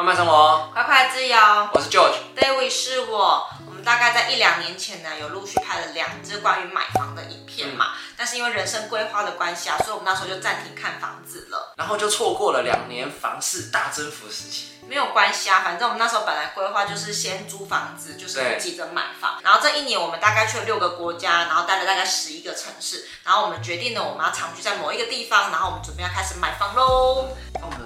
[0.00, 1.36] 慢慢生活，快快自由。
[1.74, 3.46] 我是 George，David 是我。
[3.66, 7.88] 我们大概在一两年前呢，有陆续拍了两支关于买房的影片嘛。
[7.88, 11.74] 嗯、但是因为人生规划的关系啊，所以我们那时候就暂停看房子了。
[11.76, 14.68] 然后就错过了两年房市大增幅时期。
[14.88, 19.38] 没有关系啊，反正我们那时候本来规划就是先租房子，就是不急着买房。
[19.42, 23.06] 然后这一年我们大概去了六个国家，然后待了大概十一个城市。
[23.22, 27.28] 然后我们决定呢，我们要长居在某一个地方，然后我们准备要开始买房喽。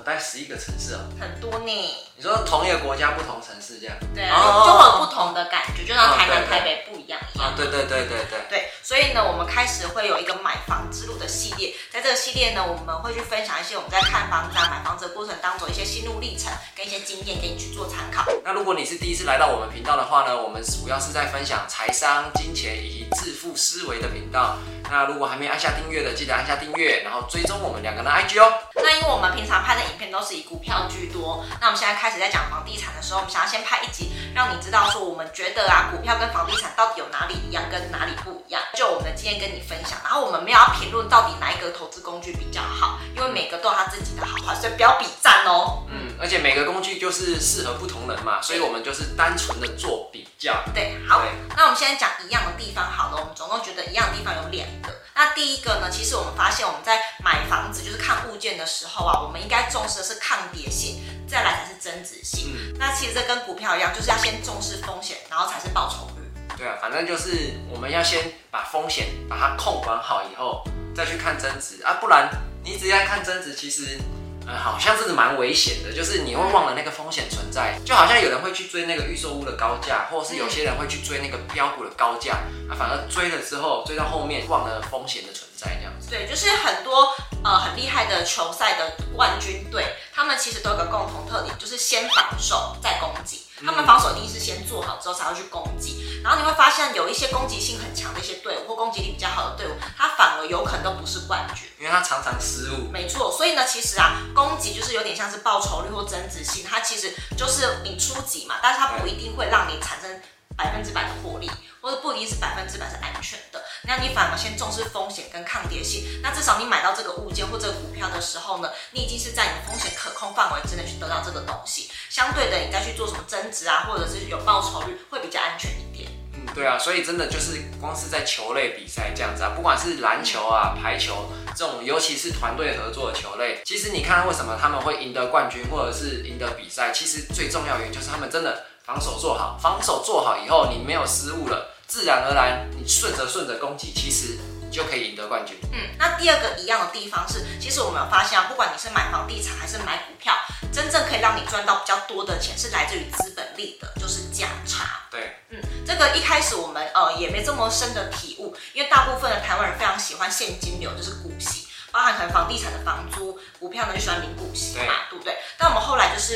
[0.05, 1.01] 那我们有待十一个城市啊？
[1.19, 1.73] 很多呢。
[2.17, 3.97] 你说同一个国家不同城市这样？
[4.15, 7.53] 对啊，就会有不同的感觉，就像台南、台北不一样一样。
[7.57, 8.39] 对对对对对。
[8.49, 8.54] 对，
[8.85, 11.75] 所以呢，我们开始会有一个买房之路的系列。
[11.91, 18.27] 在这个系列呢，我们会去分享一些我们在看房子、啊、买房子的过程当中一些心路历程跟一些经验给你去做参考。
[18.45, 24.59] 那如果你是第一次来到我们频道的话呢，我们主要是在分享财商、金钱以及致富思维的频道。
[24.91, 28.53] 那如果还没按下订阅的，记得按下订阅，然后追踪我们两个人的 IG 哦。
[28.75, 39.99] 那因为我们平常拍的影片都是以股票居多，那我们现在开始在讲房地产的时候，我们想要先拍一集，让你知道说我们觉得啊，股票跟房地产到底有哪里一样，跟哪里不一样，就我们的经验跟你分享。
[40.03, 45.85] 然后我们没有要评论到底哪一个投资工具比较好，因为每个都有他自己的好坏，所以不要比赞哦。
[45.89, 50.63] 嗯，而且每个工具就是适合不同人嘛，所以我们就是单纯的做比较。
[50.75, 51.23] 对，好，
[51.57, 54.93] 那我们现在讲一样的地方好了，我们总共觉得一样的地方有两个。
[55.17, 62.53] 那第一个呢，其实我们发现我们在买房子就是看物件的时候啊，我们应该重视的是抗跌性，再来才是增值性。
[62.53, 66.24] 嗯、那其实这跟股票一样，就是要先重视风险，然后才是报酬率。
[66.57, 70.63] 对啊，反正就是我们要先把风险把它控管好以后，
[70.95, 72.31] 再去看增值啊，不然
[72.65, 73.99] 你只要看增值，其实。
[74.47, 82.35] 呃，好像真的蛮危险的，就是你会忘了那个风险存在，就好像有人会去追那个预售屋的高价，或者是有些人会去追那个标股的高价，
[82.69, 86.11] 啊，反而追了之后，追到后面忘了风险的存在，这样子。
[86.11, 93.45] 对，就是很多呃很厉害的球赛的冠军队，他们其实都有个共同特点，就是先防守再攻击。
[93.65, 102.91] 他们防守一定是先做好之后才会去攻击，然后你会发现有一些攻击性很强的一些队伍或攻击力比较好的队伍，他反而有可能都不是冠军，因为他常常失误。
[102.93, 110.21] 没错，所以呢，其实啊，攻击就是有点像是报酬率或增值性，它其实就是你出击嘛，但是它不一定会让你产生
[110.57, 111.51] 百分之百的获利，
[111.81, 113.64] 或者不一定是百分之百是安全的。
[113.87, 121.91] 那你反而先重视风险跟抗跌性，那至少你买到这个物件或这个股票的时候呢，你已经是在你的风险可控范围之内去得到这个东西。
[122.09, 126.11] 相对的，你再去做什么增值啊，或者是有报酬率，会比较安全一点。
[126.33, 141.74] 嗯，对啊，所以真的就是光是在球类比赛这样子啊，不管是篮球啊、排球这种，尤其是团队合作的球类，其实你看为什么他们会赢得冠军或者是赢得比赛，其实最重要原因就是他们真的防守做好，防守做好以后，你没有失误了。
[141.95, 145.57] 自然而然，你顺着顺着攻击，其实你就可以赢得冠军。
[145.73, 150.35] 嗯，那第二个一样的地方是，其实我们有发现啊，不管你是买房地产还是买股票，
[150.73, 155.07] 真正可以让你赚到比较多的钱，是来自于资本利的，就是价差。
[155.09, 161.69] 对，嗯，这个一开始我们呃也没这么深的体悟，因为大部分的台湾人非常喜欢现金流，就是股息。
[161.93, 164.94] 包含可能房地产的房租，股票呢就喜欢领股息嘛，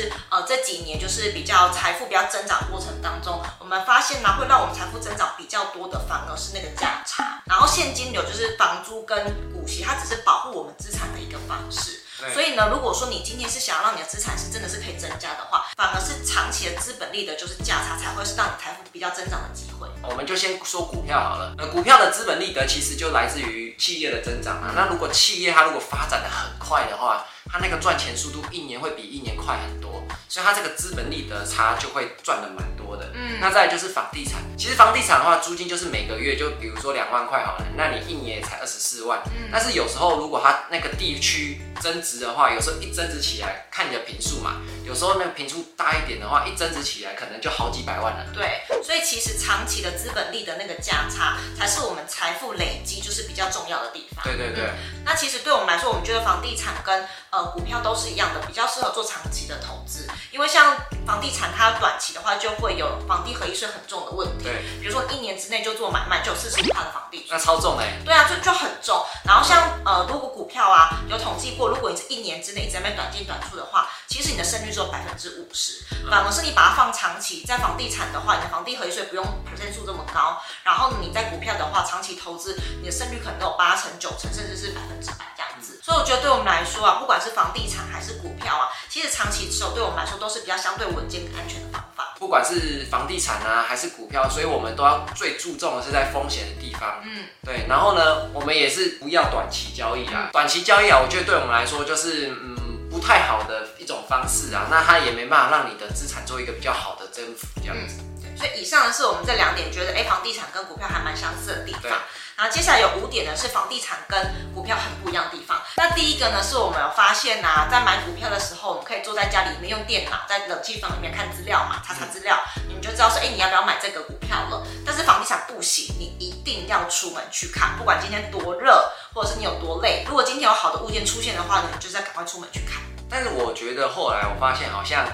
[0.09, 12.01] 是呃这几年就是比较财富比较增长过程当中，我们发现呢，会让我们财富增长比较多的反而是那个价差，然后现金流就是房租跟股息，它只是保护我们资产的一个方式。
[12.33, 19.87] 所以呢，如果说你今天是想要让你的资产是真的是可以增加的话，反而是长期的资本利得就是价差才会是让你财富比较增长的机会。
[20.03, 24.73] 我们就先说股票好了，呃，股票的资本利得其实就来自于企业的增长啊。
[24.75, 33.11] 那如果企业它如果发展的很快的话，它那个赚钱速度一年会比一年快很多，所以它这个资本利得差就会赚的蛮多的。
[33.15, 39.19] 嗯，那再来就是房地产，其实房地产的话，租金就是每个月就比如说两万块好了，那你一年才二十四万。
[39.25, 48.25] 嗯，但是有时候如果它那个地区增值的话，有时候一增值起来，看你的频数嘛，有时候那个频数大一点的话，一增值起来可能就好几百万了。
[48.33, 54.23] 对，所以其实长期的资本利的那个价差，才是我们财富累积就是比较重要的地方。
[54.23, 54.65] 对对对。
[54.65, 60.75] 嗯，那其实对我们来说，我们觉得房地产跟呃股票都是一样的，比较适合做长期的投资，因为像
[61.05, 64.43] 房地产它短期的话，就会有房地合一税很重的问题。
[64.43, 67.99] 对，比如说一年之内就做买卖，就有四十五趴的房地税，那超重哎。
[68.05, 69.03] 对啊，就就很重。
[69.25, 75.83] 然后像呃，如果股票啊有统计过，如果你是一年之内在那边短进短出的话，其实你的胜率只有百分之五十。
[76.09, 80.41] 反而是你把它放长期，在房地产的话，你的房地合一税不用 percent 数这么高。
[80.63, 85.25] 然后你在股票的话，长期投资，你的胜率可能都有八成、九成，甚至是百分之百
[85.69, 85.79] 子。
[85.83, 92.15] 所以我觉得对我们来说啊，不管是房地产还是股票啊，其实长期持有对我们来说都是比较相对稳健跟安全的方法。
[92.17, 97.01] 不管是房地产啊，还是股票，所以我们都要最注重的是在风险的地方。
[97.03, 97.65] 嗯，对。
[97.69, 100.29] 然后呢，我们也是不要短期交易啊。
[100.33, 102.55] 短期交易啊，我觉得对我们来说就是嗯。
[102.89, 108.01] 不太好的一种方式啊，那它也没办法让你的资产做一个比较好的增幅这样子。
[108.19, 111.99] 对，所以以上呢是我们这两点觉得，哎，房地产跟股票还蛮相似的地方。
[112.39, 114.17] 然后接下来有五点呢，是房地产跟
[114.55, 115.61] 股票很不一样的地方。
[115.75, 124.65] 那第一个呢，是我们有发现呐、啊，在买股票的时候，我们可以坐在家里面用电脑，在冷气房里面看资料嘛，查查资料，你们就知道说，哎，你要不要买这个股票了？
[124.85, 132.81] 但是房地产不行，你一定要出门去看，不管今天多热，或者是你有多累，如果今天有好的物件出现的话呢，你就是要赶快出门去看。
[133.09, 135.05] 但是我觉得后来我发现，好像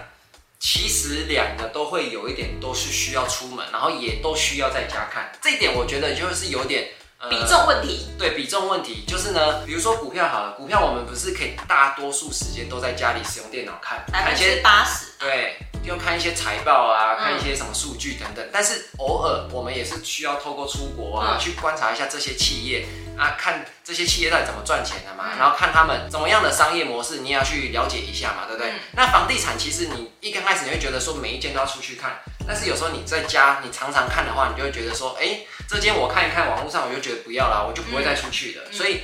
[0.60, 5.32] 其实两个都会有一点都是需要出门，然后也都需要在家看。
[5.42, 6.88] 这一点我觉得就是有点。
[7.30, 18.46] 比重问题，对比重问题，就是呢，比如说股票好了，股票我们不是可以大多数时间都在家里使用电脑看，百分之八十，对，就看一些财报啊，看一些什么数据等等。
[18.52, 22.86] 但是偶尔我们也是需要透过出国啊，去观察一下这些企业
[23.18, 28.74] 啊，看这些企业到底怎么赚钱的嘛，然后看他们怎么样的商业模式，你也要去了解一下嘛，对不对？
[28.94, 32.20] 那房地产其实你一刚开始你会觉得说每一间都要出去看。
[32.48, 38.62] 但是有时候你在家，你常常看的话，你就会觉得说，哎、欸，这间我看一看，网络上我就觉得不要啦，我就不会再出去的。
[38.68, 39.00] 嗯、所以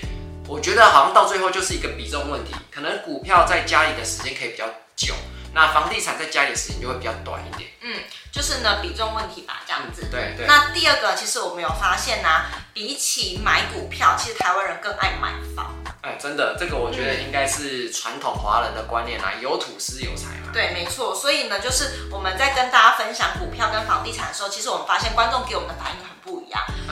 [0.47, 5.15] 我觉得好像到最后就是一个比重问题，可能股票在家里的时间可以比较久，
[5.53, 7.69] 那房地产在家里的时间就会比较短一点。
[7.81, 7.99] 嗯，
[8.31, 10.03] 就是呢比重问题吧，这样子。
[10.03, 10.45] 嗯、对对。
[10.47, 15.75] 那第二个，其实我们有发现呢、啊，比起买股票，其实台湾人更爱买房。
[16.01, 20.51] 哎，真的，这个我觉得应该是传统华人的观念啦，有土斯有财嘛。
[20.53, 21.13] 对，没错。
[21.13, 26.10] 所以呢，就是我们在跟大家分享股票跟房地产的时候，其实我们发现观众给我们的反应。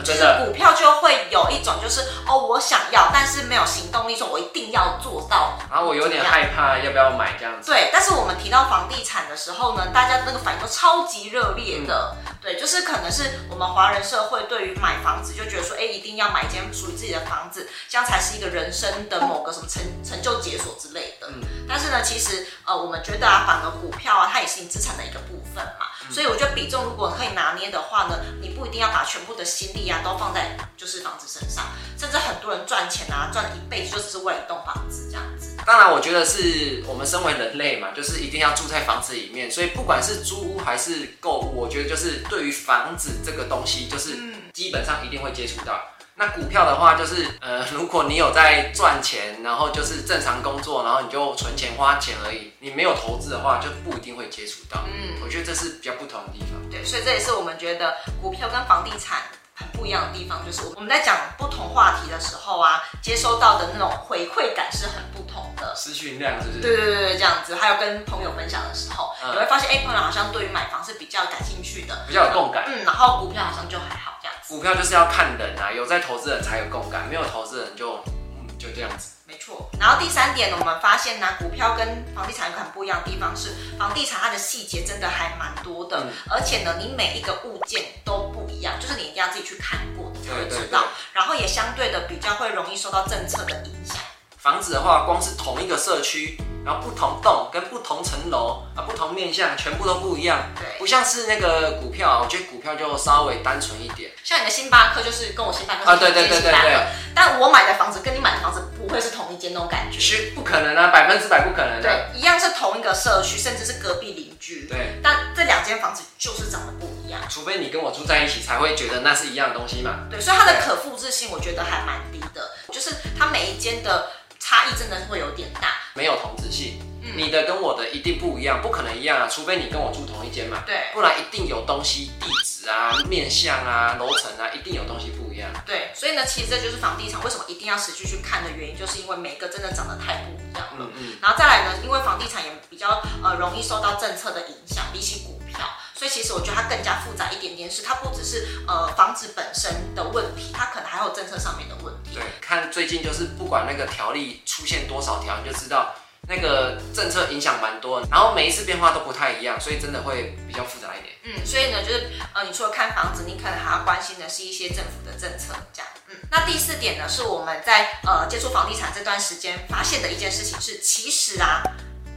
[0.04, 5.58] 就是股票就会有一种就是哦，我想要，但是没有行动力，说我一定要做到。
[5.70, 7.72] 然后我有点害怕，要不要买这样子？
[7.72, 7.90] 对。
[7.92, 12.16] 但是我们提到房地产的时候呢，大家那个反应都超级热烈的。
[12.28, 18.90] 嗯、对，就是可能是我们华人社会对于买房子就觉得说，哎，一定要买一间属于自己的房子，这样才是一个人生。
[19.10, 31.66] 的某个什么成成就解锁之类的，嗯，但是呢，其实呃，我们觉得啊，反而股票啊，它也是你资产的一个部分嘛，嗯、所以我觉得比重如果可以拿捏的话呢，你不一定要把全部的心力啊都放在就是房子身上，
[31.98, 35.56] 甚至很多人赚钱啊，赚了一辈子就只是为了一栋房子这样子。
[35.66, 44.18] 当然，我觉得是我们身为人类嘛，就是一定要住在房子里面，所以不管是租屋还是购物，我觉得就是对于房子这个东西，就是
[44.54, 45.80] 基本上一定会接触到。
[46.20, 54.84] 那股票的话，就是呃， 如果你有在赚钱，然后就是正常工作，然后你就存钱花钱而已，你没有投资的话，就不一定会接触到。
[54.86, 56.70] 嗯，我觉得这是比较不同的地方。
[56.70, 59.22] 对，所以这也是我们觉得股票跟房地产
[59.56, 65.74] 很不一样的地方，就是我们在讲不同话题的时候啊，接收到的那种回馈感是很不同的。
[65.74, 66.60] 资讯量是不是？
[66.62, 67.56] 对对对对，这样子。
[67.56, 72.66] 还有跟朋友分享的时候，嗯、你会发现，哎，朋友好像对于买房是比较感兴趣的，比较有共感。
[72.68, 74.09] 嗯，然后股票好像就还好。
[74.50, 79.12] 股票就是要看人啊，有在投资人才有共感，没有投资人就嗯就这样子。
[79.28, 79.70] 没错。
[79.80, 90.82] 然后第三点呢，我们发现呢，股票跟房地产有很不一样的地方是，房地产它的细节真的还蛮多的，嗯、而且呢，你每一个物件都不一样，就是你一定要自己去看过才会知道。
[90.82, 90.90] 对对对。
[91.14, 93.98] 然后也相对的比较会容易受到政策的影响。
[94.40, 96.42] 房子的话，光是同一个社区。
[96.70, 100.38] 然后不同栋跟不同层楼啊，不同面向全部都不一样。
[100.56, 104.12] 对，不像是那个股票，我觉得股票就稍微单纯一点。
[104.24, 106.88] 像你的星巴克就是跟我星巴克是啊，对对对对对。
[107.16, 110.00] 但我买的房子跟你买的房子不会是同一间那种感觉。
[110.00, 111.82] 是不可能啊，百分之百不可能。
[111.82, 114.68] 对，一样是同一个社区，甚至是隔壁邻居。
[114.70, 115.00] 对。
[115.02, 117.20] 但这两间房子就是长得不一样。
[117.28, 120.06] 除非你跟我住在一起，才会觉得那是一样的东西嘛。
[120.12, 124.08] 对，所以它的可复制性我觉得还蛮低的，就是它每一间的
[124.40, 126.80] 差异真的会有点大，没有同质性。
[127.16, 130.64] 你的跟我的一定不一样，不可能一样啊，除非你跟我住同一间嘛。
[130.68, 135.50] 对，不然一定有东西，地址啊、面向啊、楼层啊，一定有东西不一样。
[135.66, 140.86] 对，所以呢，其实这就是房地产为什么一定要持续去看的原因，就是因为每个真的长得太不一样了。
[140.86, 141.18] 嗯嗯。
[141.22, 145.68] 然后再来呢，因为房地产也比较呃容易受到政策的影响，比起股票，
[146.00, 152.12] 所以其实我觉得它更加复杂一点点，是它不只是呃房子本身的问题，它可能还有政策上面的问题。
[152.14, 155.94] 对，看最近就是不管那个条例出现多少条，你就知道。
[156.28, 161.16] 那个政策影响蛮多，然后每一次变化都不太一样，所以真的会比较复杂一点。
[161.24, 165.90] 嗯，所以呢，就是呃，你除了看房子，你可能还要关心的是一些政府的政策，这样。
[166.08, 171.64] 嗯，那第四点呢，是我们在呃接触房地产这段时间发现的一件事情是，其实啊，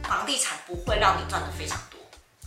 [0.03, 1.92] 房地产不会让你赚的非常多，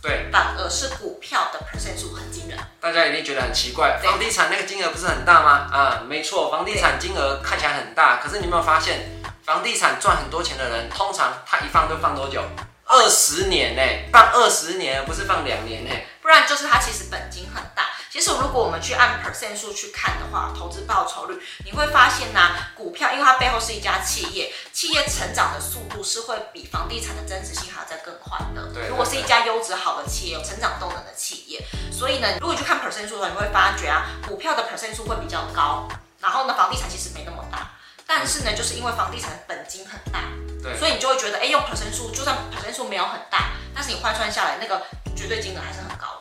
[0.01, 2.57] 对，反而是股票的 percent 数很惊人。
[2.79, 5.67] 大家一定觉得很奇怪，房地产那个金额不是很大吗？
[5.71, 9.09] 啊，没错，房地产金额看起来很大，可是你有没有发现？
[9.43, 12.43] 房地产赚很多钱的人，通常他一放就放多久？
[12.85, 13.81] 二十年呢？
[14.11, 15.91] 放二十年，不是放两年呢？
[16.21, 17.86] 不然就是他其实本金很大。
[18.17, 28.73] 其实如果我们去按 percent 数去看的话，投资报酬率，你会发现呢、啊，股票因为它背后是一家企业，企业成长的速度是会比房地产的增值性还要再更快的。
[28.73, 35.87] 对，如果是一家优质好的企业，有成长动能的企业，所以呢，如果去看 percent 数的话，你会发觉啊，股票的 percent 数会比较高，
[36.19, 37.69] 然后呢，房地产其实没那么大，
[38.07, 40.21] 但是呢，就是因为房地产的本金很大，
[40.63, 44.81] 对，所以你就会觉得，哎，用 percent 数，就算 percent 数没有很大，但是你换算下来，那个
[45.15, 46.16] 绝对金额还是很高。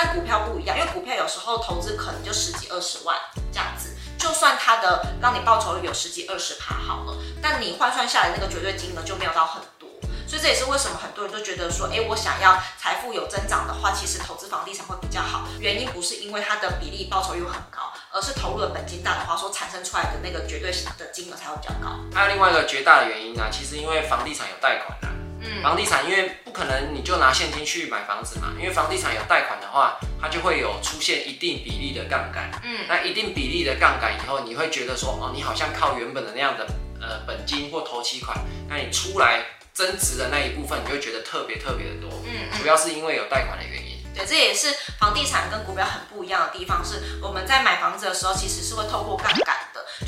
[0.00, 3.16] 但股票不一样，因为股票有时候投资可能就十几二十万
[3.50, 9.88] 这样子，就算它的让你报酬率有十几二十趴好了，但你换算下来那个绝对金额就没有到很多，
[10.24, 15.48] 所以这也是为什么很多人都觉得说，哎，我想要财富有增长的话，其实投资房地产会比较好。
[15.58, 21.98] 原因不是因为它的比例报酬率很高，而是投入的本金大的话，所产生出来的那个绝对的金额才会比较高。
[22.14, 25.08] 还有另外一个绝大的原因呢，其实因为房地产有贷款的。
[25.40, 32.50] 嗯，房地产因为不可能你就拿现金去买房子嘛，因为房地产有贷款的话，它就会有出现一定比例的杠杆。
[32.64, 36.66] 嗯，那一定比例的杠杆以后，你会觉得说，哦，你好像靠原本的那样的
[37.00, 38.36] 呃本金或头期款，
[38.68, 42.10] 那你出来增值的那一部分，你就会觉得特别特别的多。
[42.26, 43.98] 嗯，主要是因为有贷款的原因。
[44.14, 49.56] 对，这也是房地产跟股票很不一样的地方，是我们在买房子的时候，其实是会透过杠杆。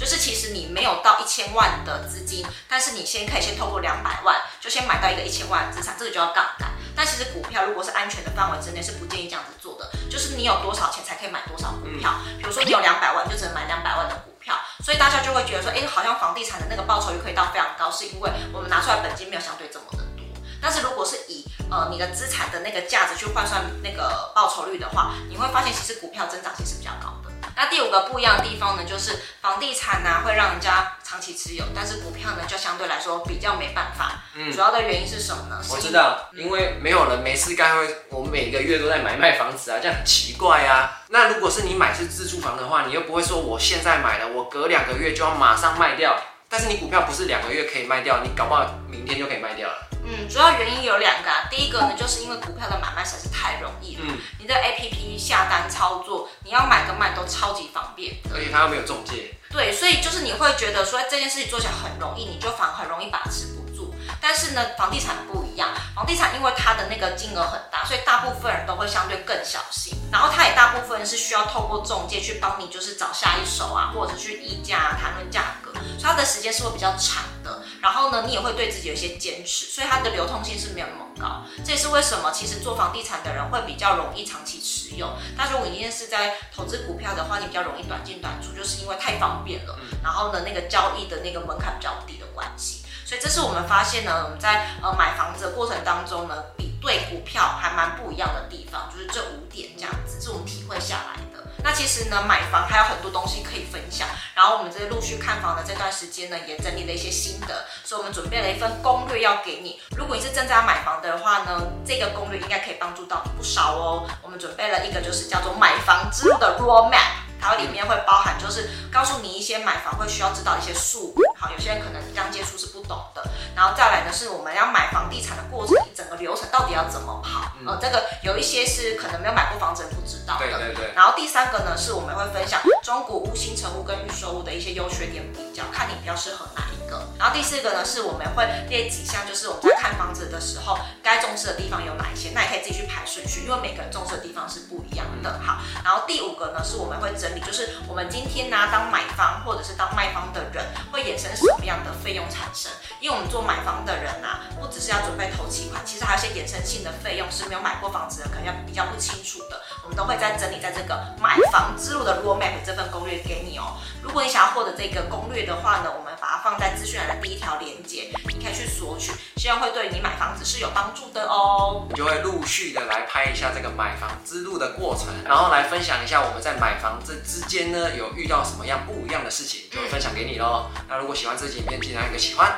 [0.01, 6.71] 就是其实你没有到一千万的资金，但是你先可以先透过两百万，就先买到一个一千万的资产，这个就叫杠杆。
[6.97, 9.91] 但其实股票如果是安全的范围之内，是不建议这样子做的。
[10.09, 14.59] 就是你有多少钱才可以买多少股票，比如说你有两百万，就只能买两百万的股票。
[14.83, 20.25] 所以大家就会觉得说，哎，好像房地产的那个报酬率可以到非常高，是因为我们拿出来本金没有相对这么的多。
[20.63, 27.20] 但是如果是以呃你的资产的那个价值去换算那个报酬率的话，你会发现其实股票增长性是比较高的。
[27.57, 34.23] 那第五个不一样的地方呢，就是房地产呢、啊、会让人家长期持有，但是股票呢就相对来说比较没办法。
[34.35, 35.61] 嗯，主要的原因是什么呢？
[35.69, 41.03] 我知道，因为没有人没事干会，我每个月都在买卖房子啊，这样很奇怪啊。
[41.09, 46.17] 那如果是你买是自住房的话，你又不会说我现在买了，我隔两个月就要马上卖掉。
[46.49, 49.90] 但是你股票不是两个月可以卖掉，你搞不好明天就可以卖掉了。
[50.11, 51.47] 嗯，主要原因有两个啊。
[51.49, 54.03] 第一个呢，就是因为股票的买卖实在是太容易了。
[54.05, 58.17] 嗯，你的 APP 下单操作，你要买跟卖都超级方便。
[58.35, 59.35] 而且它又没有中介。
[59.51, 63.95] 对，所以就是你会觉得说这件事情做起来很容易，你就反而很容易把持不住。
[64.21, 69.97] 但是呢，房地产不一样，房地产因为它的那个金额很大，所以大部分人都会相对更小心。
[70.13, 77.60] 然后它也大部分是需要透过中介去帮你，就是找下一手啊，或者是去议价啊，谈论价格，所以它的时间是会比较长的。
[77.81, 81.43] 然后呢，你也会对自己有一些坚持，所以它的流通性是没有那么高。
[81.65, 85.11] 这也是为什么其实做房地产的人会比较容易长期持有。
[85.37, 89.79] 但如果你今天是在投资股票的话，你比较容易短进短出，就是因为太方便了。
[90.03, 92.85] 然后呢，那个交易的那个门槛比较低的关系。
[93.07, 101.30] 所以这是我们发现呢，我们在呃买房子的过程当中呢，比对股票还蛮不一样的地方，就是这五点这样子，是我们体会下来的。
[101.63, 104.09] 那其实呢，买房还有很多东西可以分享。
[104.35, 109.81] 然后我们在陆续看房的这段时间呢，也整理了一些心得，所以我们准备了一份攻略要给你。
[109.97, 114.09] 如果你是正在买房的话呢，这个攻略应该可以帮助到你不少哦。
[114.23, 117.29] 我们准备了一个就是叫做买房之路的 roadmap。
[117.43, 123.25] 它里面会包含，就是告诉你一些买房会需要知道一些数，好，有些人可能刚接触是不懂的。
[123.57, 127.51] 然后再来呢，是我们要买房地产的过程，一整个流程到底要怎么跑？
[127.67, 130.45] 呃，这个有一些是可能没有买过房子人不知道的。
[130.45, 130.93] 对对对。
[130.95, 137.09] 然后第三个呢，是我们会分享中古屋、新成屋跟预售屋的一些优缺点比较，看你比较适合哪一个。
[137.19, 145.41] 然后第四个呢，是我们会列几项，就是我们在看房子的时候该重视的地方有哪一些，那也可以自己去排顺序，因为每个人重视的地方是不一样的。
[145.43, 152.71] 好，然后第五个呢，是我们会整理，就是我们今天呢，当买方或者是当卖方的人会衍生什么样的费用产生？
[153.01, 163.79] 因为我们做买房的人啊，不只是要准备头期款，其实还有一些衍生性的费用是没有买过房子的可能要比较不清楚的，我们都会在整理在这个买房之路的 roadmap 这份攻略给你哦。
[164.03, 171.87] 如果你想要获得这个攻略的话呢，我们把放在资讯栏的第一条链接，你可以去索取，希望会对你买房子是有帮助的哦。
[171.89, 180.69] 我就会陆续的来拍一下这个买房之路的过程，然后来分享一下我们在买房这之间呢有遇到什么样不一样的事情，就会分享给你喽。
[180.89, 182.51] 那如果喜欢这集影片，记得按个喜欢。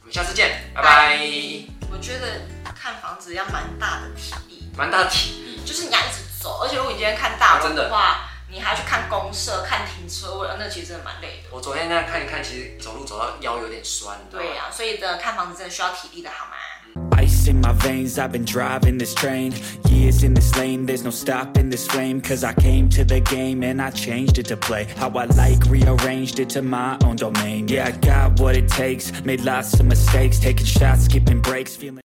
[0.00, 1.18] 我们下次见，拜拜。
[1.90, 2.42] 我觉得
[2.78, 11.50] 看房子要蛮大的体力，蛮大的体力，就是你要一直走，而且如果你今天看大楼的话，啊、你还要去看公社、看停车位，那其实真的蛮累的。
[11.52, 14.18] 我昨天那样看一看，其实走路走到腰有点酸。
[14.28, 16.52] 对呀、啊，所以的看房子真的需要体力的，好吗？